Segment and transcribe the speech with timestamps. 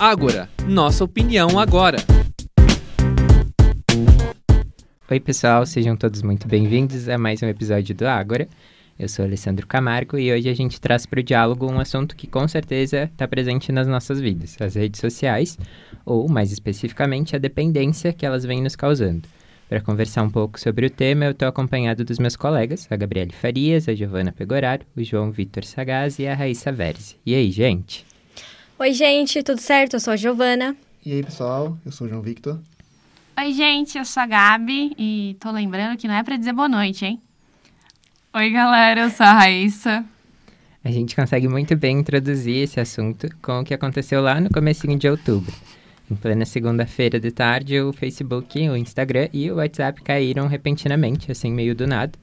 [0.00, 1.98] Ágora, nossa opinião agora.
[5.10, 8.48] Oi, pessoal, sejam todos muito bem-vindos a mais um episódio do Ágora.
[8.98, 12.26] Eu sou Alessandro Camargo e hoje a gente traz para o diálogo um assunto que
[12.26, 15.58] com certeza está presente nas nossas vidas, as redes sociais,
[16.06, 19.28] ou mais especificamente a dependência que elas vêm nos causando.
[19.68, 23.34] Para conversar um pouco sobre o tema, eu estou acompanhado dos meus colegas, a Gabriele
[23.34, 27.16] Farias, a Giovana Pegoraro, o João Vitor Sagaz e a Raíssa Verzi.
[27.26, 28.08] E aí, gente?
[28.80, 29.96] Oi, gente, tudo certo?
[29.96, 30.74] Eu sou a Giovana.
[31.04, 32.58] E aí, pessoal, eu sou o João Victor.
[33.38, 36.66] Oi, gente, eu sou a Gabi e tô lembrando que não é para dizer boa
[36.66, 37.20] noite, hein?
[38.32, 40.02] Oi, galera, eu sou a Raíssa.
[40.82, 44.98] A gente consegue muito bem introduzir esse assunto com o que aconteceu lá no comecinho
[44.98, 45.52] de outubro.
[46.10, 51.52] Em plena segunda-feira de tarde, o Facebook, o Instagram e o WhatsApp caíram repentinamente, assim
[51.52, 52.18] meio do nada.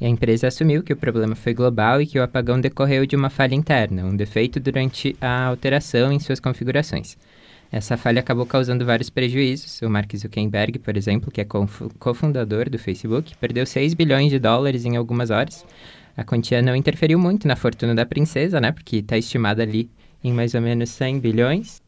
[0.00, 3.16] E a empresa assumiu que o problema foi global e que o apagão decorreu de
[3.16, 7.16] uma falha interna, um defeito durante a alteração em suas configurações.
[7.72, 9.80] Essa falha acabou causando vários prejuízos.
[9.82, 11.46] O Mark Zuckerberg, por exemplo, que é
[11.98, 15.64] cofundador do Facebook, perdeu 6 bilhões de dólares em algumas horas.
[16.16, 18.72] A quantia não interferiu muito na fortuna da princesa, né?
[18.72, 19.90] Porque está estimada ali
[20.22, 21.82] em mais ou menos 100 bilhões.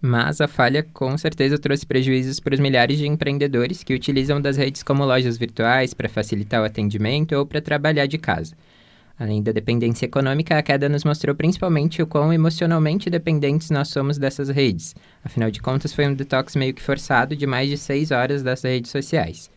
[0.00, 4.56] Mas a falha com certeza trouxe prejuízos para os milhares de empreendedores que utilizam das
[4.56, 8.54] redes como lojas virtuais para facilitar o atendimento ou para trabalhar de casa.
[9.18, 14.18] Além da dependência econômica, a queda nos mostrou principalmente o quão emocionalmente dependentes nós somos
[14.18, 14.94] dessas redes.
[15.24, 18.62] Afinal de contas, foi um detox meio que forçado de mais de seis horas das
[18.62, 19.50] redes sociais.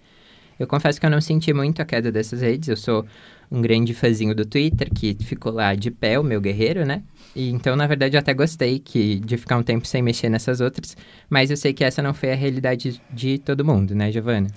[0.57, 3.05] Eu confesso que eu não senti muito a queda dessas redes, eu sou
[3.51, 7.01] um grande fãzinho do Twitter, que ficou lá de pé, o meu guerreiro, né?
[7.35, 10.61] E, então, na verdade, eu até gostei que, de ficar um tempo sem mexer nessas
[10.61, 10.95] outras,
[11.29, 14.47] mas eu sei que essa não foi a realidade de todo mundo, né, Giovana?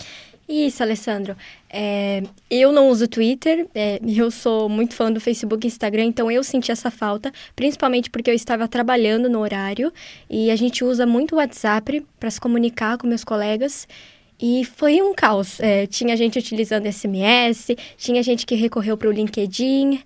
[0.49, 1.37] Isso, Alessandro.
[1.71, 6.31] É, eu não uso Twitter, é, eu sou muito fã do Facebook e Instagram, então
[6.31, 9.93] eu senti essa falta, principalmente porque eu estava trabalhando no horário
[10.29, 13.87] e a gente usa muito o WhatsApp para se comunicar com meus colegas.
[14.43, 15.61] E foi um caos.
[15.61, 20.03] É, tinha gente utilizando SMS, tinha gente que recorreu para o LinkedIn.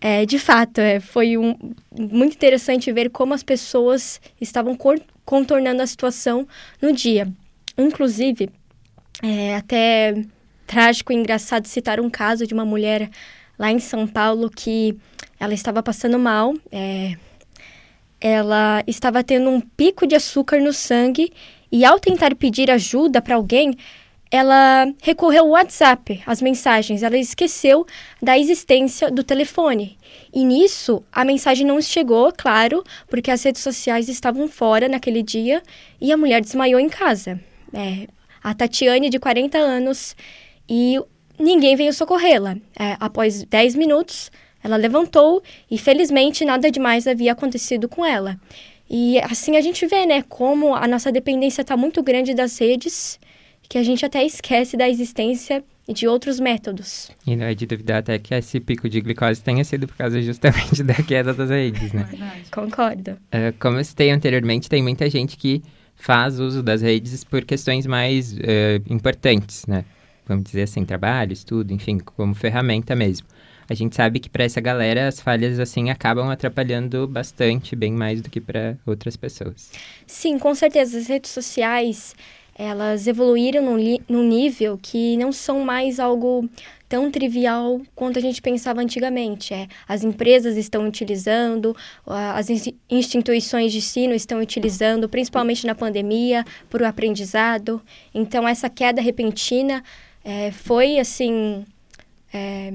[0.00, 1.56] É, de fato, é, foi um,
[1.98, 4.78] muito interessante ver como as pessoas estavam
[5.24, 6.46] contornando a situação
[6.80, 7.26] no dia.
[7.76, 8.48] Inclusive,
[9.20, 10.22] é até
[10.68, 13.10] trágico e engraçado citar um caso de uma mulher
[13.58, 14.96] lá em São Paulo que
[15.40, 17.16] ela estava passando mal, é,
[18.20, 21.32] ela estava tendo um pico de açúcar no sangue
[21.74, 23.76] e ao tentar pedir ajuda para alguém,
[24.30, 27.84] ela recorreu ao WhatsApp, as mensagens, ela esqueceu
[28.22, 29.98] da existência do telefone.
[30.32, 35.60] E nisso, a mensagem não chegou, claro, porque as redes sociais estavam fora naquele dia
[36.00, 37.40] e a mulher desmaiou em casa.
[37.72, 38.06] É,
[38.40, 40.14] a Tatiane, de 40 anos,
[40.68, 40.96] e
[41.36, 42.56] ninguém veio socorrê-la.
[42.78, 44.30] É, após 10 minutos,
[44.62, 48.38] ela levantou e felizmente nada demais havia acontecido com ela.
[48.88, 53.18] E assim a gente vê, né, como a nossa dependência está muito grande das redes
[53.68, 57.10] que a gente até esquece da existência de outros métodos.
[57.26, 60.20] E não é de duvidar até que esse pico de glicose tenha sido por causa
[60.22, 62.06] justamente da queda das redes, né?
[62.10, 62.42] Verdade.
[62.50, 63.10] Concordo.
[63.12, 65.62] Uh, como eu citei anteriormente, tem muita gente que
[65.94, 68.38] faz uso das redes por questões mais uh,
[68.88, 69.84] importantes, né?
[70.26, 73.26] Vamos dizer assim, trabalho, estudo, enfim, como ferramenta mesmo.
[73.68, 78.20] A gente sabe que para essa galera as falhas assim acabam atrapalhando bastante, bem mais
[78.20, 79.70] do que para outras pessoas.
[80.06, 80.98] Sim, com certeza.
[80.98, 82.14] As redes sociais
[82.56, 86.48] elas evoluíram num, num nível que não são mais algo
[86.88, 89.52] tão trivial quanto a gente pensava antigamente.
[89.52, 91.76] É, as empresas estão utilizando,
[92.06, 92.48] as
[92.88, 97.82] instituições de ensino estão utilizando, principalmente na pandemia, para o aprendizado.
[98.14, 99.82] Então, essa queda repentina
[100.24, 101.64] é, foi, assim,
[102.32, 102.74] é,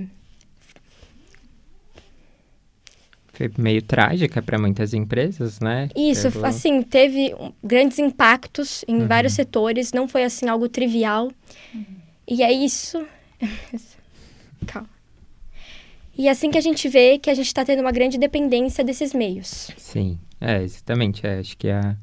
[3.39, 5.88] foi meio trágica para muitas empresas, né?
[5.95, 6.45] Isso, Pegou...
[6.45, 7.33] assim, teve
[7.63, 9.07] grandes impactos em uhum.
[9.07, 11.31] vários setores, não foi assim algo trivial.
[11.73, 11.85] Uhum.
[12.27, 13.01] E é isso.
[14.67, 14.89] Calma.
[16.17, 18.83] E é assim que a gente vê que a gente está tendo uma grande dependência
[18.83, 19.71] desses meios.
[19.77, 21.25] Sim, é, exatamente.
[21.25, 21.95] É, acho que a.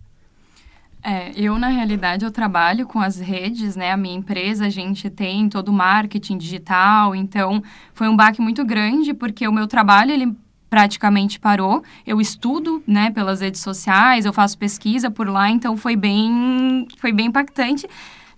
[1.04, 3.92] É, eu, na realidade, eu trabalho com as redes, né?
[3.92, 7.62] A minha empresa, a gente tem todo o marketing digital, então
[7.92, 10.34] foi um baque muito grande, porque o meu trabalho, ele
[10.76, 11.82] praticamente parou.
[12.06, 17.12] Eu estudo, né, pelas redes sociais, eu faço pesquisa por lá, então foi bem, foi
[17.12, 17.88] bem impactante.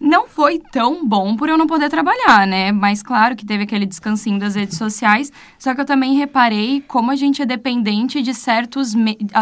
[0.01, 2.71] Não foi tão bom por eu não poder trabalhar, né?
[2.71, 5.33] Mas claro que teve aquele descansinho das redes sociais.
[5.59, 8.95] Só que eu também reparei como a gente é dependente de certos,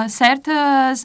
[0.08, 1.04] certas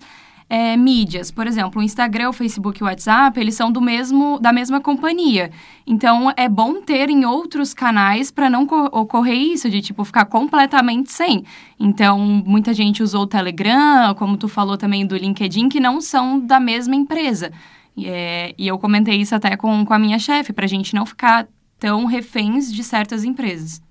[0.52, 1.32] é, mídias.
[1.32, 4.82] Por exemplo, o Instagram, o Facebook e o WhatsApp, eles são do mesmo, da mesma
[4.82, 5.50] companhia.
[5.88, 11.10] Então, é bom ter em outros canais para não ocorrer isso, de, tipo, ficar completamente
[11.10, 11.46] sem.
[11.80, 16.38] Então, muita gente usou o Telegram, como tu falou também do LinkedIn, que não são
[16.38, 17.54] da mesma empresa.
[17.96, 20.94] E, é, e eu comentei isso até com, com a minha chefe, para a gente
[20.94, 21.48] não ficar
[21.80, 23.82] tão reféns de certas empresas.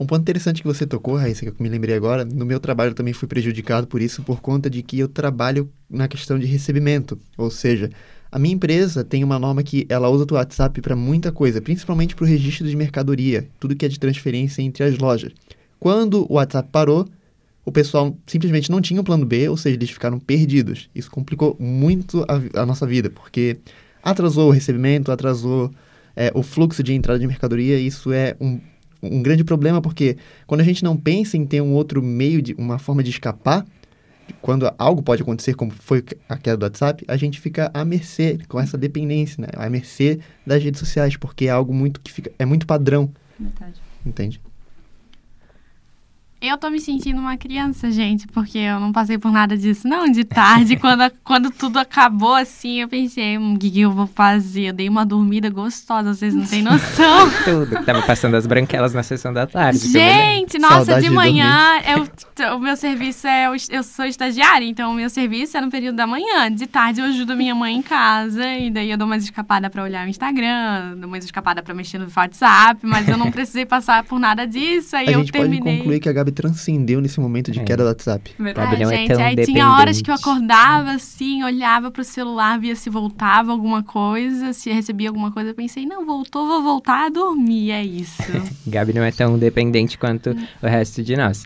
[0.00, 2.90] Um ponto interessante que você tocou, Raíssa, que eu me lembrei agora, no meu trabalho
[2.90, 6.46] eu também fui prejudicado por isso, por conta de que eu trabalho na questão de
[6.46, 7.18] recebimento.
[7.36, 7.90] Ou seja,
[8.30, 12.14] a minha empresa tem uma norma que ela usa o WhatsApp para muita coisa, principalmente
[12.14, 15.32] para o registro de mercadoria, tudo que é de transferência entre as lojas.
[15.80, 17.08] Quando o WhatsApp parou,
[17.64, 20.88] o pessoal simplesmente não tinha um plano B, ou seja, eles ficaram perdidos.
[20.94, 23.58] Isso complicou muito a, a nossa vida, porque
[24.00, 25.72] atrasou o recebimento, atrasou
[26.14, 28.60] é, o fluxo de entrada de mercadoria, isso é um
[29.02, 30.16] um grande problema, porque
[30.46, 33.64] quando a gente não pensa em ter um outro meio, de uma forma de escapar,
[34.42, 38.38] quando algo pode acontecer, como foi a queda do WhatsApp, a gente fica à mercê,
[38.48, 39.48] com essa dependência, né?
[39.54, 43.10] À mercê das redes sociais, porque é algo muito que fica, é muito padrão.
[43.38, 43.80] Verdade.
[44.04, 44.40] Entende?
[46.40, 50.08] Eu tô me sentindo uma criança, gente, porque eu não passei por nada disso, não.
[50.08, 54.06] De tarde, quando, quando tudo acabou, assim, eu pensei, hum, o que, que eu vou
[54.06, 54.68] fazer?
[54.68, 57.28] Eu dei uma dormida gostosa, vocês não têm noção.
[57.44, 57.84] tudo.
[57.84, 59.80] Tava passando as branquelas na sessão da tarde.
[59.88, 63.48] Gente, nossa, Saudade de manhã, eu, o meu serviço é.
[63.70, 66.52] Eu sou estagiária, então o meu serviço é no período da manhã.
[66.52, 69.68] De tarde eu ajudo a minha mãe em casa, e daí eu dou mais escapada
[69.68, 73.66] pra olhar o Instagram, dou mais escapada pra mexer no WhatsApp, mas eu não precisei
[73.66, 75.60] passar por nada disso, aí a eu gente terminei.
[75.60, 77.64] Pode concluir que a Gabi Gabi transcendeu nesse momento de é.
[77.64, 78.34] queda do WhatsApp.
[78.38, 79.12] Verdade, não é gente.
[79.12, 83.82] É aí tinha horas que eu acordava assim, olhava pro celular, via se voltava alguma
[83.82, 88.22] coisa, se recebia alguma coisa, eu pensei, não, voltou, vou voltar a dormir, é isso.
[88.66, 91.44] Gabi não é tão dependente quanto o resto de nós.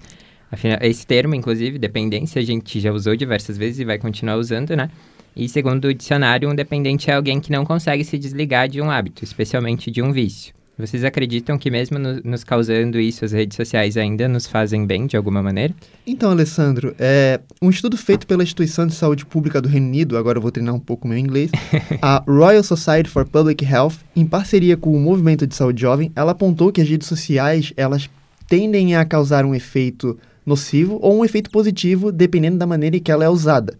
[0.51, 4.77] Afinal, esse termo, inclusive, dependência, a gente já usou diversas vezes e vai continuar usando,
[4.77, 4.91] né?
[5.35, 8.91] E segundo o dicionário, um dependente é alguém que não consegue se desligar de um
[8.91, 10.53] hábito, especialmente de um vício.
[10.79, 15.07] Vocês acreditam que mesmo no, nos causando isso, as redes sociais ainda nos fazem bem
[15.07, 15.75] de alguma maneira?
[16.07, 20.39] Então, Alessandro, é, um estudo feito pela Instituição de Saúde Pública do Reino Unido, agora
[20.39, 21.51] eu vou treinar um pouco meu inglês,
[22.01, 26.33] a Royal Society for Public Health, em parceria com o Movimento de Saúde Jovem, ela
[26.33, 28.09] apontou que as redes sociais, elas
[28.49, 33.13] tendem a causar um efeito nocivo ou um efeito positivo, dependendo da maneira em que
[33.13, 33.77] ela é usada.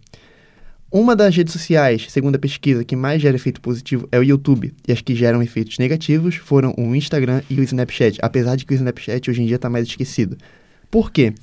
[0.93, 4.71] Uma das redes sociais, segundo a pesquisa, que mais gera efeito positivo é o YouTube,
[4.87, 8.75] e as que geram efeitos negativos foram o Instagram e o Snapchat, apesar de que
[8.75, 10.37] o Snapchat hoje em dia está mais esquecido.
[10.91, 11.33] Por quê?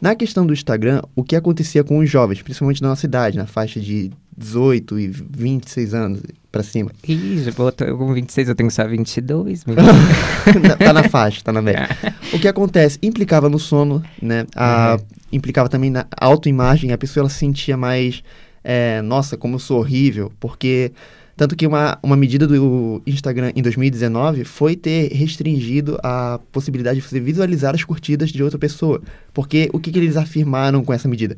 [0.00, 3.48] Na questão do Instagram, o que acontecia com os jovens, principalmente na nossa idade, na
[3.48, 6.22] faixa de 18 e 26 anos
[6.52, 6.92] para cima?
[7.02, 9.64] Isso, botou com 26, eu tenho só 22.
[10.78, 11.88] tá na faixa, tá na média.
[12.32, 12.96] o que acontece?
[13.02, 14.46] Implicava no sono, né?
[14.54, 15.06] A, uhum.
[15.32, 18.22] Implicava também na autoimagem, a pessoa ela se sentia mais
[18.62, 20.92] é, nossa, como eu sou horrível, porque
[21.40, 27.06] tanto que uma, uma medida do Instagram em 2019 foi ter restringido a possibilidade de
[27.06, 29.00] você visualizar as curtidas de outra pessoa.
[29.32, 31.34] Porque o que, que eles afirmaram com essa medida?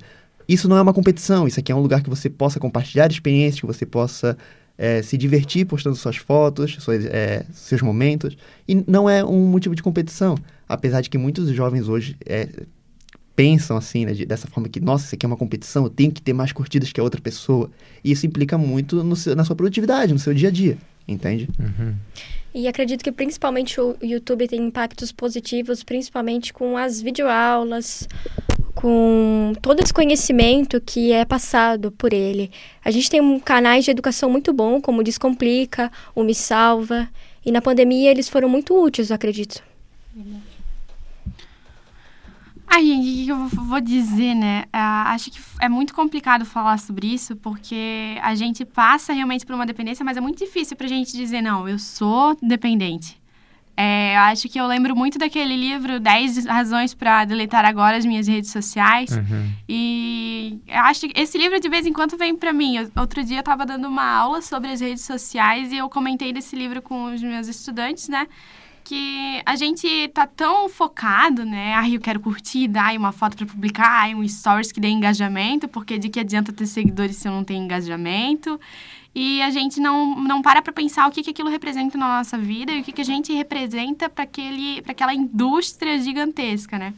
[0.48, 3.60] Isso não é uma competição, isso aqui é um lugar que você possa compartilhar experiências,
[3.60, 4.36] que você possa
[4.76, 8.36] é, se divertir postando suas fotos, suas, é, seus momentos.
[8.66, 10.34] E não é um motivo de competição.
[10.68, 12.48] Apesar de que muitos jovens hoje é,
[13.34, 16.12] pensam assim, né, de, dessa forma que, nossa, isso aqui é uma competição, eu tenho
[16.12, 17.70] que ter mais curtidas que a outra pessoa.
[18.04, 21.48] E isso implica muito no seu, na sua produtividade, no seu dia a dia, entende?
[21.58, 21.94] Uhum.
[22.54, 28.06] E acredito que principalmente o YouTube tem impactos positivos, principalmente com as videoaulas,
[28.74, 32.50] com todo esse conhecimento que é passado por ele.
[32.84, 37.08] A gente tem um canais de educação muito bom, como o Descomplica, o Me Salva,
[37.44, 39.62] e na pandemia eles foram muito úteis, acredito.
[40.14, 40.40] Uhum.
[42.74, 44.62] Ai, gente, o que eu vou dizer, né?
[44.68, 49.54] Uh, acho que é muito complicado falar sobre isso, porque a gente passa realmente por
[49.54, 53.20] uma dependência, mas é muito difícil pra gente dizer, não, eu sou dependente.
[53.76, 58.06] É, eu acho que eu lembro muito daquele livro 10 razões para deletar agora as
[58.06, 59.10] minhas redes sociais.
[59.10, 59.52] Uhum.
[59.68, 62.76] E eu acho que esse livro de vez em quando vem para mim.
[62.98, 66.56] Outro dia eu estava dando uma aula sobre as redes sociais e eu comentei desse
[66.56, 68.26] livro com os meus estudantes, né?
[68.84, 71.74] Que a gente tá tão focado, né?
[71.74, 75.98] Ah, eu quero curtir, dar uma foto para publicar, um stories que dê engajamento, porque
[75.98, 78.60] de que adianta ter seguidores se eu não tenho engajamento?
[79.14, 82.38] E a gente não, não para para pensar o que, que aquilo representa na nossa
[82.38, 86.94] vida e o que, que a gente representa para aquela indústria gigantesca, né?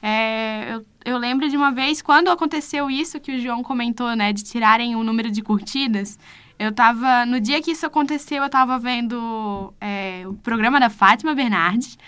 [0.00, 4.32] É, eu, eu lembro de uma vez, quando aconteceu isso que o João comentou, né?
[4.32, 6.18] De tirarem o número de curtidas,
[6.58, 7.24] eu tava.
[7.24, 11.98] No dia que isso aconteceu, eu tava vendo é, o programa da Fátima Bernardes.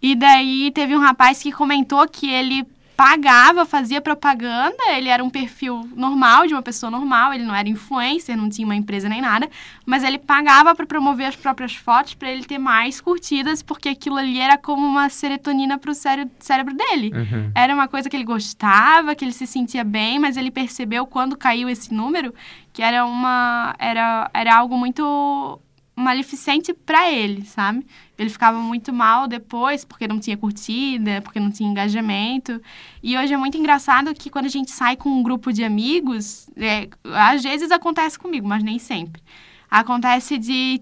[0.00, 2.66] E daí teve um rapaz que comentou que ele
[2.98, 7.68] pagava, fazia propaganda, ele era um perfil normal, de uma pessoa normal, ele não era
[7.68, 9.48] influencer, não tinha uma empresa nem nada,
[9.86, 14.16] mas ele pagava para promover as próprias fotos para ele ter mais curtidas, porque aquilo
[14.16, 17.12] ali era como uma serotonina para o cérebro dele.
[17.14, 17.52] Uhum.
[17.54, 21.36] Era uma coisa que ele gostava, que ele se sentia bem, mas ele percebeu quando
[21.36, 22.34] caiu esse número
[22.72, 25.60] que era uma era, era algo muito
[25.98, 27.84] maleficente para ele, sabe?
[28.18, 32.60] Ele ficava muito mal depois porque não tinha curtida, porque não tinha engajamento.
[33.02, 36.48] E hoje é muito engraçado que quando a gente sai com um grupo de amigos,
[36.56, 39.22] é, às vezes acontece comigo, mas nem sempre.
[39.70, 40.80] Acontece de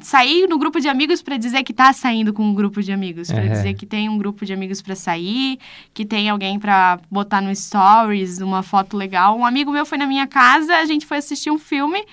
[0.00, 3.28] sair no grupo de amigos para dizer que tá saindo com um grupo de amigos,
[3.32, 5.58] para dizer que tem um grupo de amigos para sair,
[5.92, 9.36] que tem alguém para botar no stories uma foto legal.
[9.36, 12.04] Um amigo meu foi na minha casa, a gente foi assistir um filme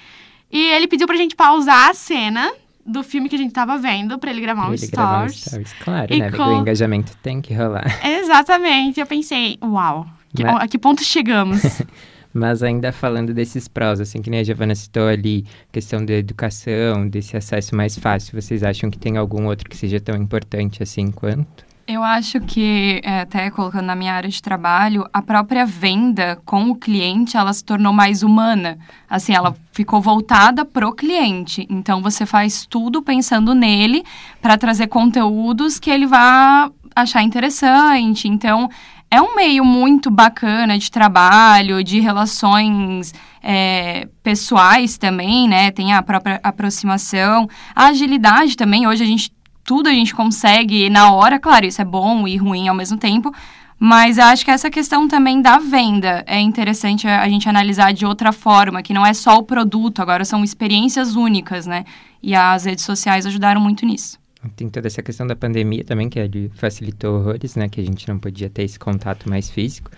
[0.52, 2.52] e ele pediu pra gente pausar a cena
[2.86, 5.30] do filme que a gente tava vendo para ele gravar um Pra ele gravar um
[5.30, 5.46] stories.
[5.46, 5.74] stories.
[5.84, 6.30] Claro, E né?
[6.30, 7.86] Porque com- o engajamento tem que rolar.
[8.06, 9.00] Exatamente.
[9.00, 11.62] Eu pensei, uau, que- Mas- a que ponto chegamos?
[12.34, 17.08] Mas ainda falando desses prós, assim, que nem a Giovana citou ali, questão da educação,
[17.10, 21.10] desse acesso mais fácil, vocês acham que tem algum outro que seja tão importante assim
[21.10, 21.66] quanto?
[21.88, 26.70] Eu acho que, é, até colocando na minha área de trabalho, a própria venda com
[26.70, 28.78] o cliente, ela se tornou mais humana.
[29.10, 31.66] Assim, ela ficou voltada pro cliente.
[31.70, 34.04] Então, você faz tudo pensando nele
[34.42, 38.28] para trazer conteúdos que ele vai achar interessante.
[38.28, 38.70] Então,
[39.10, 45.72] é um meio muito bacana de trabalho, de relações é, pessoais também, né?
[45.72, 47.48] Tem a própria aproximação.
[47.74, 49.32] A agilidade também, hoje a gente
[49.68, 53.34] tudo a gente consegue na hora, claro, isso é bom e ruim ao mesmo tempo,
[53.78, 58.06] mas eu acho que essa questão também da venda é interessante a gente analisar de
[58.06, 61.84] outra forma, que não é só o produto, agora são experiências únicas, né?
[62.24, 64.18] E as redes sociais ajudaram muito nisso.
[64.56, 67.68] Tem toda essa questão da pandemia também, que ele facilitou horrores, né?
[67.68, 69.92] Que a gente não podia ter esse contato mais físico.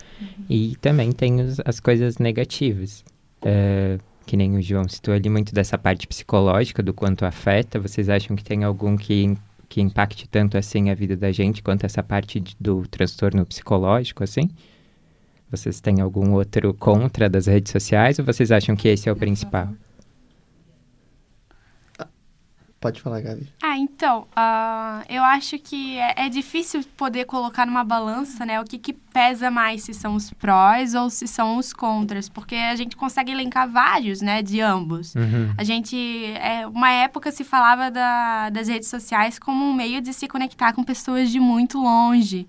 [0.48, 3.04] E também tem os- as coisas negativas.
[3.42, 7.78] É, que nem o João citou ali, muito dessa parte psicológica, do quanto afeta.
[7.78, 9.36] Vocês acham que tem algum que,
[9.70, 14.24] que impacte tanto assim a vida da gente, quanto essa parte de- do transtorno psicológico,
[14.24, 14.50] assim?
[15.48, 19.16] Vocês têm algum outro contra das redes sociais ou vocês acham que esse é o
[19.16, 19.68] principal?
[22.80, 23.46] Pode falar, Gabi.
[23.70, 28.64] Ah, então, ah, eu acho que é, é difícil poder colocar numa balança, né, o
[28.64, 32.74] que, que pesa mais, se são os prós ou se são os contras, porque a
[32.74, 35.14] gente consegue elencar vários, né, de ambos.
[35.14, 35.54] Uhum.
[35.56, 35.96] A gente,
[36.40, 40.72] é, uma época se falava da- das redes sociais como um meio de se conectar
[40.72, 42.48] com pessoas de muito longe.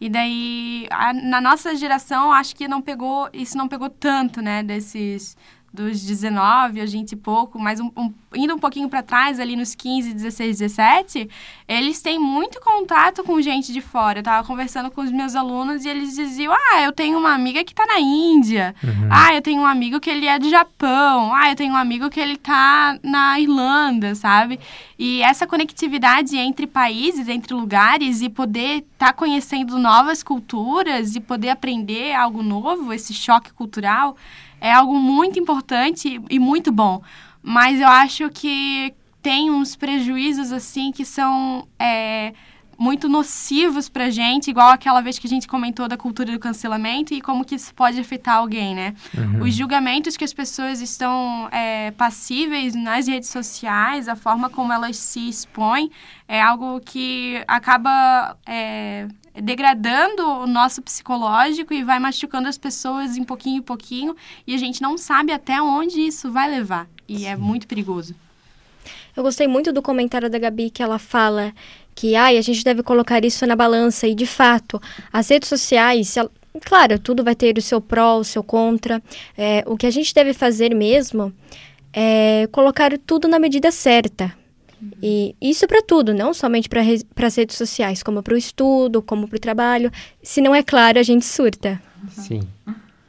[0.00, 4.62] E daí, a- na nossa geração, acho que não pegou, isso não pegou tanto, né,
[4.62, 5.36] desses
[5.72, 9.56] dos 19 a gente e pouco, mas um, um- indo um pouquinho para trás, ali
[9.56, 11.30] nos 15, 16, 17,
[11.66, 14.18] eles têm muito contato com gente de fora.
[14.18, 17.64] Eu tava conversando com os meus alunos e eles diziam: "Ah, eu tenho uma amiga
[17.64, 18.74] que tá na Índia.
[18.84, 19.08] Uhum.
[19.10, 21.34] Ah, eu tenho um amigo que ele é do Japão.
[21.34, 24.60] Ah, eu tenho um amigo que ele tá na Irlanda, sabe?
[24.98, 31.48] E essa conectividade entre países, entre lugares e poder estar conhecendo novas culturas e poder
[31.50, 34.16] aprender algo novo, esse choque cultural,
[34.62, 37.02] é algo muito importante e muito bom.
[37.42, 42.32] Mas eu acho que tem uns prejuízos assim que são é,
[42.78, 47.12] muito nocivos pra gente, igual aquela vez que a gente comentou da cultura do cancelamento
[47.12, 48.94] e como que isso pode afetar alguém, né?
[49.12, 49.42] Uhum.
[49.42, 54.96] Os julgamentos que as pessoas estão é, passíveis nas redes sociais, a forma como elas
[54.96, 55.90] se expõem,
[56.28, 63.24] é algo que acaba é, degradando o nosso psicológico e vai machucando as pessoas em
[63.24, 66.86] pouquinho em pouquinho, e a gente não sabe até onde isso vai levar.
[67.08, 68.14] E é muito perigoso.
[69.16, 71.52] Eu gostei muito do comentário da Gabi que ela fala
[71.94, 74.80] que ai, a gente deve colocar isso na balança e de fato,
[75.12, 76.30] as redes sociais, se ela-
[76.64, 79.02] claro, tudo vai ter o seu pró, o seu contra.
[79.36, 81.32] É, o que a gente deve fazer mesmo
[81.92, 84.34] é colocar tudo na medida certa.
[85.02, 86.80] E isso para tudo, não somente para
[87.26, 89.90] as redes sociais, como para o estudo, como para o trabalho.
[90.22, 91.80] Se não é claro, a gente surta.
[92.10, 92.40] Sim.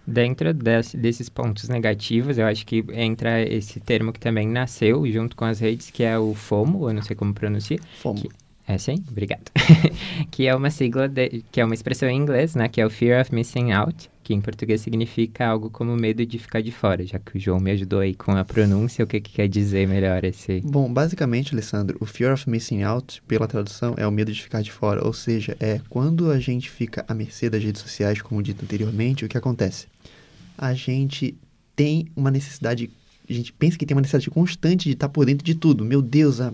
[0.06, 5.36] Dentro desse- desses pontos negativos, eu acho que entra esse termo que também nasceu junto
[5.36, 7.80] com as redes, que é o FOMO, eu não sei como pronuncia.
[8.02, 8.22] Fomos.
[8.22, 8.30] Que-
[8.68, 8.96] É sim?
[9.10, 9.52] Obrigado.
[10.32, 12.70] que é uma sigla, de- que é uma expressão em inglês, né?
[12.70, 16.40] Que é o Fear of Missing Out, que em português significa algo como medo de
[16.40, 19.20] ficar de fora, já que o João me ajudou aí com a pronúncia, o que,
[19.20, 20.62] que quer dizer melhor esse...
[20.62, 24.62] Bom, basicamente, Alessandro, o fear of missing out, pela tradução, é o medo de ficar
[24.62, 25.06] de fora.
[25.06, 29.26] Ou seja, é quando a gente fica à mercê das redes sociais, como dito anteriormente,
[29.26, 29.88] o que acontece?
[30.58, 31.36] A gente
[31.76, 32.90] tem uma necessidade
[33.34, 35.84] a gente pensa que tem uma necessidade constante de estar por dentro de tudo.
[35.84, 36.52] Meu Deus, a,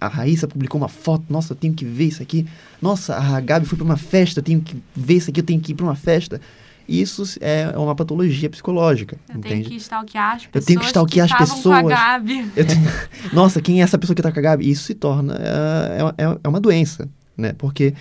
[0.00, 2.46] a Raíssa publicou uma foto, nossa, eu tenho que ver isso aqui.
[2.80, 5.60] Nossa, a Gabi foi para uma festa, eu tenho que ver isso aqui, eu tenho
[5.60, 6.40] que ir para uma festa.
[6.88, 9.54] Isso é uma patologia psicológica, Eu entende?
[9.54, 11.92] tenho que stalkear as Eu pessoas tenho que stalkear as estavam com pessoas.
[11.92, 12.46] a Gabi.
[12.56, 12.80] Eu tenho-
[13.32, 14.68] Nossa, quem é essa pessoa que tá com a Gabi?
[14.70, 15.34] Isso se torna.
[15.34, 17.52] é, uma- é, é uma doença, né?
[17.56, 17.94] Porque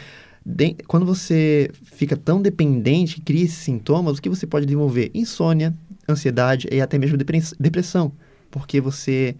[0.44, 5.12] de- quando você fica tão dependente, cria esses sintomas, o que você pode desenvolver?
[5.14, 5.74] Insônia,
[6.12, 8.12] ansiedade e até mesmo depress- depressão.
[8.50, 9.36] Porque você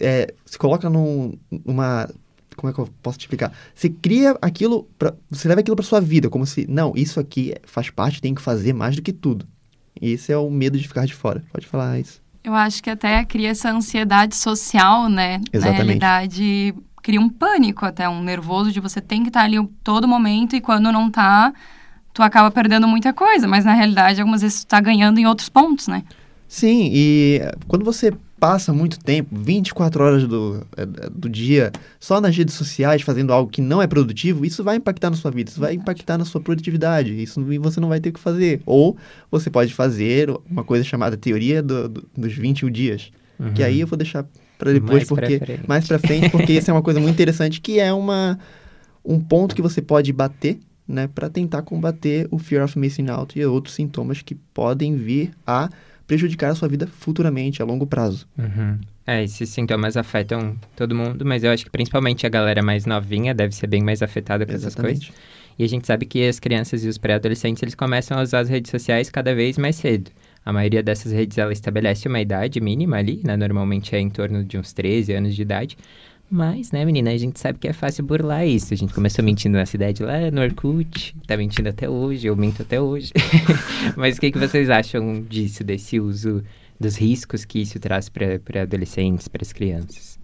[0.00, 2.08] é, se coloca num, numa.
[2.56, 3.52] Como é que eu posso te explicar?
[3.74, 7.54] Você cria aquilo, pra, você leva aquilo pra sua vida, como se, não, isso aqui
[7.64, 9.46] faz parte, tem que fazer mais do que tudo.
[10.00, 11.42] E esse é o medo de ficar de fora.
[11.52, 12.20] Pode falar isso.
[12.42, 15.40] Eu acho que até cria essa ansiedade social, né?
[15.52, 15.78] Exatamente.
[15.78, 20.08] Na realidade, cria um pânico até, um nervoso de você tem que estar ali todo
[20.08, 21.52] momento e quando não tá,
[22.12, 23.46] tu acaba perdendo muita coisa.
[23.48, 26.02] Mas na realidade, algumas vezes tu tá ganhando em outros pontos, né?
[26.48, 32.34] Sim, e quando você passa muito tempo, 24 horas do, eh, do dia, só nas
[32.34, 35.60] redes sociais fazendo algo que não é produtivo, isso vai impactar na sua vida, isso
[35.60, 38.62] vai impactar na sua produtividade, isso você não vai ter o que fazer.
[38.64, 38.96] Ou
[39.30, 43.12] você pode fazer uma coisa chamada teoria do- do- dos 21 dias,
[43.54, 44.24] que aí eu vou deixar
[44.58, 44.96] para depois, Uhum.
[44.96, 45.68] Mais pra porque frente.
[45.68, 48.38] mais para frente, porque isso é uma coisa muito interessante, que é uma,
[49.04, 50.58] um ponto que você pode bater,
[50.90, 55.30] né, para tentar combater o fear of missing out e outros sintomas que podem vir
[55.46, 55.70] a
[56.06, 58.26] prejudicar a sua vida futuramente, a longo prazo.
[58.36, 58.78] Uhum.
[59.06, 63.34] É, esses sintomas afetam todo mundo, mas eu acho que principalmente a galera mais novinha
[63.34, 65.10] deve ser bem mais afetada com essas coisas.
[65.58, 68.48] E a gente sabe que as crianças e os pré-adolescentes, eles começam a usar as
[68.48, 70.10] redes sociais cada vez mais cedo.
[70.44, 73.36] A maioria dessas redes, ela estabelece uma idade mínima ali, né?
[73.36, 75.76] Normalmente é em torno de uns 13 anos de idade.
[76.30, 78.72] Mas, né, menina, a gente sabe que é fácil burlar isso.
[78.72, 82.62] A gente começou mentindo na cidade lá no Orkut, tá mentindo até hoje, eu minto
[82.62, 83.12] até hoje.
[83.96, 86.44] Mas o que, que vocês acham disso, desse uso,
[86.78, 90.20] dos riscos que isso traz para adolescentes, para as crianças?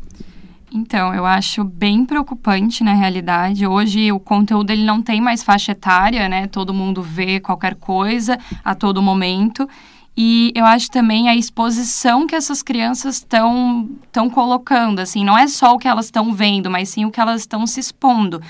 [0.73, 3.67] Então, eu acho bem preocupante na realidade.
[3.67, 6.47] Hoje o conteúdo ele não tem mais faixa etária, né?
[6.47, 9.69] Todo mundo vê qualquer coisa a todo momento.
[10.17, 15.47] E eu acho também a exposição que essas crianças estão estão colocando, assim, não é
[15.47, 18.41] só o que elas estão vendo, mas sim o que elas estão se expondo.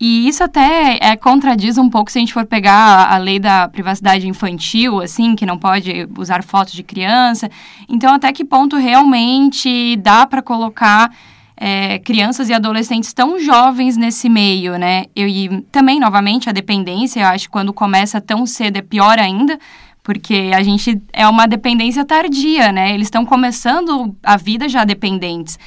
[0.00, 3.38] E isso até é, contradiz um pouco se a gente for pegar a, a lei
[3.38, 7.48] da privacidade infantil, assim, que não pode usar fotos de criança.
[7.88, 11.14] Então, até que ponto realmente dá para colocar
[11.56, 15.04] é, crianças e adolescentes tão jovens nesse meio, né?
[15.14, 19.18] Eu, e também, novamente, a dependência, eu acho que quando começa tão cedo é pior
[19.18, 19.58] ainda,
[20.04, 22.94] porque a gente é uma dependência tardia, né?
[22.94, 25.58] Eles estão começando a vida já dependentes.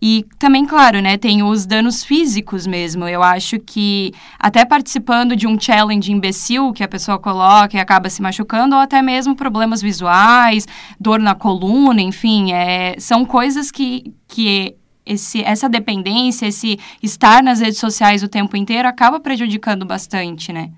[0.00, 3.06] E também, claro, né, tem os danos físicos mesmo.
[3.06, 8.08] Eu acho que até participando de um challenge imbecil que a pessoa coloca e acaba
[8.08, 10.66] se machucando, ou até mesmo problemas visuais,
[10.98, 14.74] dor na coluna, enfim, é, são coisas que, que
[15.04, 20.70] esse, essa dependência, esse estar nas redes sociais o tempo inteiro acaba prejudicando bastante, né?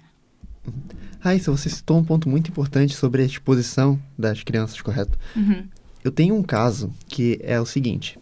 [1.23, 5.17] Raíssa, você citou um ponto muito importante sobre a exposição das crianças, correto?
[5.37, 5.65] Uhum.
[6.03, 8.19] Eu tenho um caso que é o seguinte.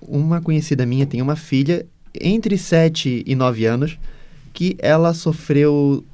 [0.00, 1.86] Uma conhecida minha tem uma filha
[2.20, 3.98] entre 7 e 9 anos
[4.52, 6.04] que ela sofreu...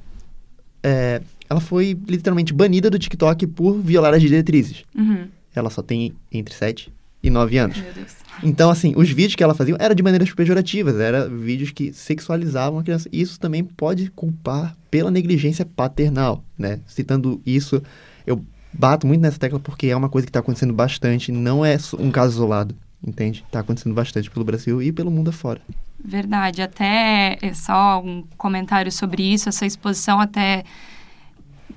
[0.83, 4.85] é, ela foi literalmente banida do TikTok por violar as diretrizes.
[4.95, 5.27] Uhum.
[5.55, 7.77] Ela só tem entre 7 e 9 anos.
[7.77, 8.13] Meu Deus.
[8.43, 12.79] Então, assim, os vídeos que ela fazia eram de maneiras pejorativas, eram vídeos que sexualizavam
[12.79, 13.09] a criança.
[13.11, 16.79] Isso também pode culpar pela negligência paternal, né?
[16.87, 17.81] Citando isso,
[18.25, 21.77] eu bato muito nessa tecla porque é uma coisa que está acontecendo bastante, não é
[21.99, 22.75] um caso isolado,
[23.05, 23.43] entende?
[23.45, 25.61] Está acontecendo bastante pelo Brasil e pelo mundo afora.
[26.03, 30.63] Verdade, até é só um comentário sobre isso, essa exposição até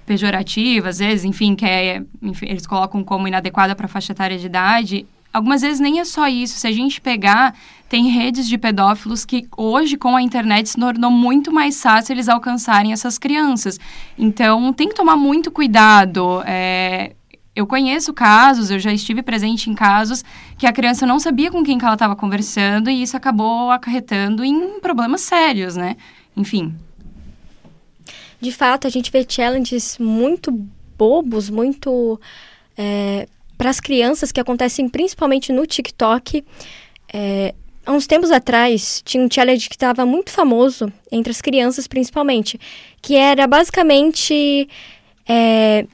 [0.06, 4.38] pejorativa, às vezes, enfim, que é, enfim, eles colocam como inadequada para a faixa etária
[4.38, 5.06] de idade.
[5.32, 6.58] Algumas vezes nem é só isso.
[6.58, 7.54] Se a gente pegar,
[7.88, 12.28] tem redes de pedófilos que hoje, com a internet, se tornou muito mais fácil eles
[12.28, 13.78] alcançarem essas crianças.
[14.18, 16.42] Então, tem que tomar muito cuidado.
[16.44, 17.12] É,
[17.54, 20.24] eu conheço casos, eu já estive presente em casos
[20.56, 24.44] que a criança não sabia com quem que ela estava conversando e isso acabou acarretando
[24.44, 25.96] em problemas sérios, né?
[26.36, 26.74] Enfim.
[28.40, 30.50] De fato, a gente vê challenges muito
[30.96, 32.18] bobos, muito
[33.56, 36.44] para as crianças que acontecem principalmente no TikTok.
[37.12, 41.86] É, há uns tempos atrás tinha um challenge que estava muito famoso entre as crianças
[41.86, 42.58] principalmente,
[43.00, 44.68] que era basicamente
[45.28, 45.86] é,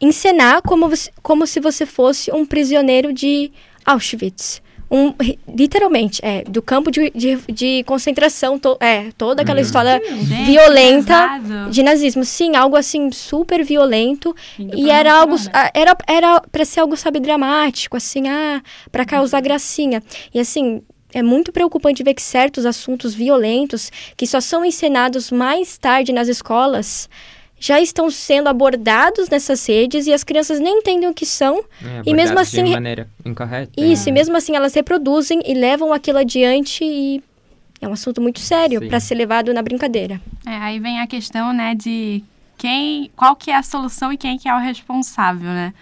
[0.00, 0.90] encenar como,
[1.22, 3.50] como se você fosse um prisioneiro de
[3.84, 5.12] Auschwitz um,
[5.48, 11.40] literalmente, é, do campo de, de, de concentração, to, é, toda aquela história Gente, violenta
[11.40, 11.70] pesado.
[11.70, 12.24] de nazismo.
[12.24, 14.34] Sim, algo assim super violento.
[14.58, 15.36] Indo E era algo,
[15.74, 20.02] era, era pra ser algo, sabe, dramático, assim, ah, pra causar gracinha.
[20.32, 25.76] E assim, é muito preocupante ver que certos assuntos violentos, que só são ensinados mais
[25.78, 27.08] tarde nas escolas,
[27.58, 31.64] já estão sendo abordados nessas redes e as crianças nem entendem o que são.
[31.82, 33.72] É, E mesmo assim, De maneira incorreta.
[33.76, 34.10] Isso, né?
[34.10, 37.22] e mesmo assim elas reproduzem e levam aquilo adiante e
[37.80, 40.20] é um assunto muito sério pra ser levado na brincadeira.
[40.46, 42.22] É, aí vem a questão, né, de
[42.58, 45.72] quem, qual que é a solução e quem que é o responsável, né?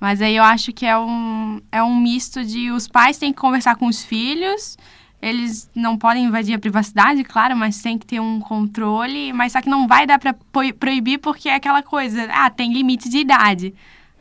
[0.00, 3.40] Mas aí eu acho que é um, é um misto de os pais têm que
[3.40, 4.76] conversar com os filhos,
[5.22, 9.60] eles não podem invadir a privacidade, claro, mas tem que ter um controle, mas só
[9.62, 13.72] que não vai dar po- proibir porque é aquela coisa, ah, tem limite de idade.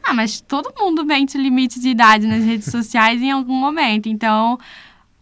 [0.03, 4.59] Ah, mas todo mundo mente limite de idade nas redes sociais em algum momento, então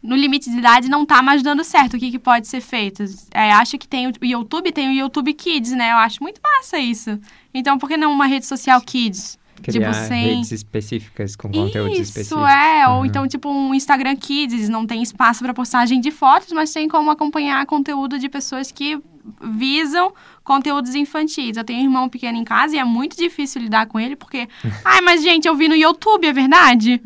[0.04, 1.96] no limite de idade não tá mais dando certo.
[1.96, 3.04] O que, que pode ser feito?
[3.34, 5.92] É, acho que tem o YouTube, tem o YouTube Kids, né?
[5.92, 7.20] Eu acho muito massa isso.
[7.54, 9.38] Então, por que não uma rede social Kids?
[9.62, 12.50] Criar tipo, sem- redes específicas com conteúdos Isso, específicos.
[12.50, 12.88] é.
[12.88, 13.06] Ou Uhum.
[13.06, 14.70] então, tipo, um Instagram Kids.
[14.70, 19.00] Não tem espaço para postagem de fotos, mas tem como acompanhar conteúdo de pessoas que
[19.42, 20.14] visam
[20.44, 21.58] conteúdos infantis.
[21.58, 24.48] Eu tenho um irmão pequeno em casa e é muito difícil lidar com ele, porque...
[24.84, 27.02] Ai, mas, gente, eu vi no YouTube, é verdade?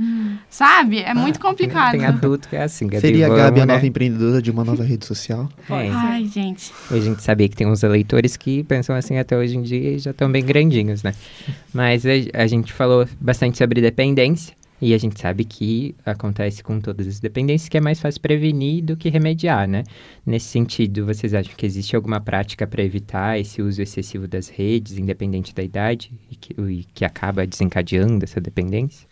[0.50, 1.00] Sabe?
[1.00, 1.92] É muito complicado.
[1.92, 3.02] Tem adulto que é assim, Gabi.
[3.02, 3.74] Seria a Gabi a né?
[3.74, 5.50] nova empreendedora de uma nova rede social?
[5.74, 5.90] É.
[5.90, 6.72] Ai, gente.
[6.92, 10.00] A gente sabia que tem uns eleitores que pensam assim até hoje em dia e
[10.00, 11.14] já estão bem grandinhos, né?
[11.74, 16.78] Mas a, a gente falou bastante sobre dependência e a gente sabe que acontece com
[16.82, 19.84] todas as dependências que é mais fácil prevenir do que remediar, né?
[20.26, 24.98] Nesse sentido, vocês acham que existe alguma prática para evitar esse uso excessivo das redes,
[24.98, 29.08] independente da idade, e que, e que acaba desencadeando essa dependência?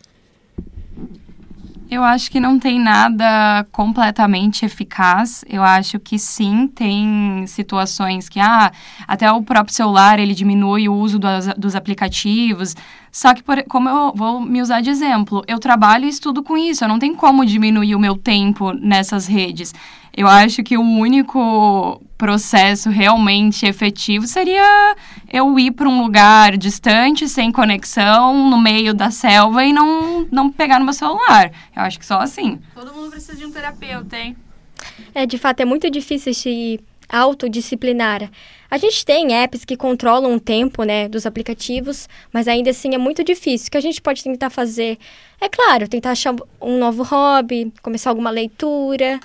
[1.92, 5.44] Eu acho que não tem nada completamente eficaz.
[5.46, 8.72] Eu acho que sim, tem situações que, ah,
[9.06, 12.74] até o próprio celular ele diminui o uso dos, dos aplicativos.
[13.10, 16.56] Só que, por- como eu vou me usar de exemplo, eu trabalho e estudo com
[16.56, 16.82] isso.
[16.82, 19.74] Eu não tenho como diminuir o meu tempo nessas redes.
[20.14, 24.94] Eu acho que o único processo realmente efetivo seria
[25.32, 30.50] eu ir para um lugar distante, sem conexão, no meio da selva e não, não
[30.50, 31.50] pegar no meu celular.
[31.74, 32.60] Eu acho que só assim.
[32.74, 34.36] Todo mundo precisa de um terapeuta, hein?
[35.14, 38.30] É, de fato, é muito difícil se autodisciplinar.
[38.70, 42.98] A gente tem apps que controlam o tempo, né, dos aplicativos, mas ainda assim é
[42.98, 43.68] muito difícil.
[43.68, 44.98] O que a gente pode tentar fazer,
[45.40, 49.20] é claro, tentar achar um novo hobby, começar alguma leitura,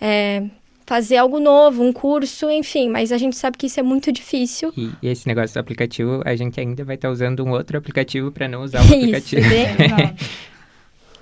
[0.00, 0.44] é,
[0.86, 4.72] fazer algo novo, um curso, enfim, mas a gente sabe que isso é muito difícil.
[4.76, 8.32] E, e esse negócio do aplicativo, a gente ainda vai estar usando um outro aplicativo
[8.32, 9.48] para não usar o Isso, aplicativo.
[9.48, 10.14] né?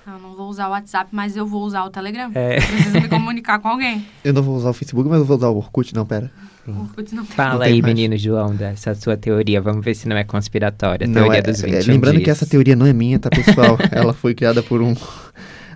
[0.06, 2.30] Eu não vou usar o WhatsApp, mas eu vou usar o Telegram.
[2.34, 2.54] É.
[2.62, 4.06] Preciso me comunicar com alguém.
[4.24, 6.30] Eu não vou usar o Facebook, mas eu vou usar o Orkut, não, pera.
[6.66, 7.36] O Orkut não tem.
[7.36, 7.94] Fala Não aí, mais.
[7.94, 9.60] menino João, dessa sua teoria.
[9.60, 11.04] Vamos ver se não é conspiratória.
[11.04, 12.38] A Não, teoria é- dos é, 21 lembrando que dias.
[12.38, 13.76] essa teoria não é minha, tá, pessoal?
[13.92, 14.94] Ela foi criada por um...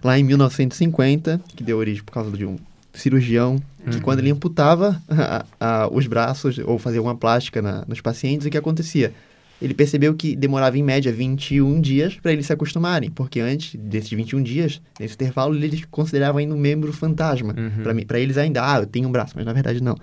[0.03, 2.57] Lá em 1950, que deu origem por causa de um
[2.93, 8.01] cirurgião, que quando ele amputava a- a- os braços ou fazia alguma plástica na- nos
[8.01, 9.13] pacientes, o que acontecia?
[9.61, 14.11] Ele percebeu que demorava em média 21 dias para eles se acostumarem, porque antes desses
[14.11, 17.55] 21 dias, nesse intervalo, eles consideravam ainda um membro fantasma.
[17.57, 18.05] Uhum.
[18.05, 19.97] Para eles ainda, ah, eu tenho um braço, mas na verdade não.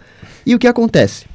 [0.45, 1.25] E o que acontece?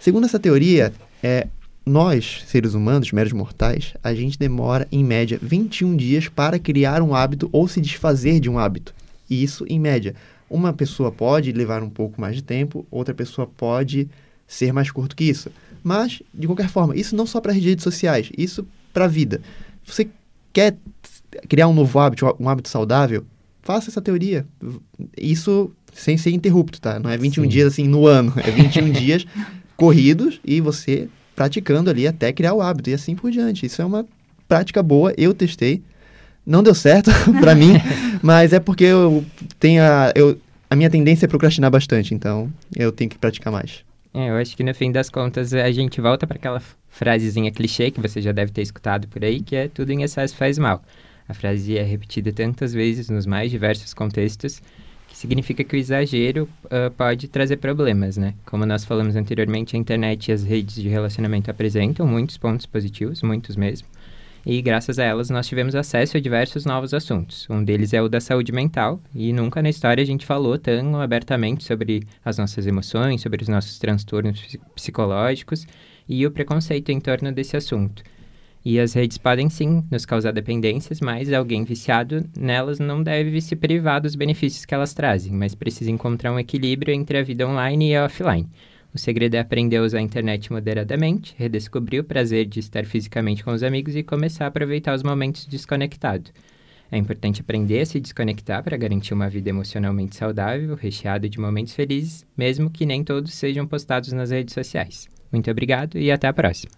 [0.00, 1.46] Segundo essa teoria, é,
[1.84, 7.14] nós, seres humanos, meros mortais, a gente demora, em média, 21 dias para criar um
[7.14, 8.92] hábito ou se desfazer de um hábito.
[9.30, 10.14] E isso, em média.
[10.48, 14.08] Uma pessoa pode levar um pouco mais de tempo, outra pessoa pode
[14.46, 15.50] ser mais curto que isso.
[15.82, 19.40] Mas, de qualquer forma, isso não só para as redes sociais, isso para a vida.
[19.84, 20.08] Você
[20.52, 20.76] quer
[21.48, 23.24] criar um novo hábito, um hábito saudável?
[23.62, 24.46] Faça essa teoria.
[25.16, 26.98] Isso sem ser interrupto, tá?
[26.98, 27.48] Não é 21 Sim.
[27.48, 29.26] dias assim no ano, é 21 dias
[29.76, 33.66] corridos e você praticando ali até criar o hábito e assim por diante.
[33.66, 34.06] Isso é uma
[34.48, 35.82] prática boa, eu testei.
[36.44, 37.72] Não deu certo pra mim,
[38.22, 39.24] mas é porque eu
[39.58, 40.38] tenho a, eu,
[40.70, 43.84] a minha tendência é procrastinar bastante, então eu tenho que praticar mais.
[44.12, 47.90] É, eu acho que no fim das contas a gente volta para aquela frasezinha clichê
[47.90, 50.82] que você já deve ter escutado por aí, que é tudo em excesso faz mal.
[51.28, 54.62] A frase é repetida tantas vezes nos mais diversos contextos
[55.08, 58.34] que significa que o exagero ah, pode trazer problemas, né?
[58.44, 63.22] Como nós falamos anteriormente, a internet e as redes de relacionamento apresentam muitos pontos positivos,
[63.22, 63.88] muitos mesmo.
[64.48, 67.48] E graças a elas nós tivemos acesso a diversos novos assuntos.
[67.50, 71.00] Um deles é o da saúde mental, e nunca na história a gente falou tão
[71.00, 75.66] abertamente sobre as nossas emoções, sobre os nossos transtornos psi- psicológicos
[76.08, 78.04] e o preconceito em torno desse assunto.
[78.64, 83.56] E as redes podem sim nos causar dependências, mas alguém viciado nelas não deve se
[83.56, 87.90] privar dos benefícios que elas trazem, mas precisa encontrar um equilíbrio entre a vida online
[87.90, 88.48] e a offline.
[88.96, 93.44] O segredo é aprender a usar a internet moderadamente, redescobrir o prazer de estar fisicamente
[93.44, 96.30] com os amigos e começar a aproveitar os momentos desconectado.
[96.90, 101.74] É importante aprender a se desconectar para garantir uma vida emocionalmente saudável, recheada de momentos
[101.74, 105.06] felizes, mesmo que nem todos sejam postados nas redes sociais.
[105.30, 106.72] Muito obrigado e até a próxima.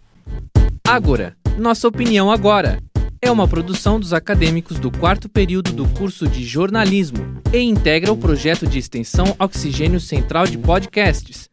[0.88, 2.82] Agora, nossa opinião agora.
[3.22, 7.18] É uma produção dos acadêmicos do quarto período do curso de jornalismo
[7.52, 11.48] e integra o projeto de extensão Oxigênio Central de Podcasts.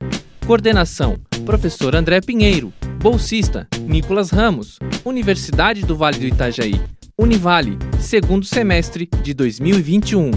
[0.45, 2.71] Coordenação: Professor André Pinheiro.
[3.01, 4.77] Bolsista: Nicolas Ramos.
[5.03, 6.79] Universidade do Vale do Itajaí.
[7.17, 10.29] Univale, segundo semestre de 2021.